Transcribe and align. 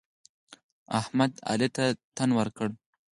احمد؛ 0.99 1.31
علي 1.49 1.69
ته 1.75 1.85
تن 2.15 2.29
ورکړ. 2.39 2.69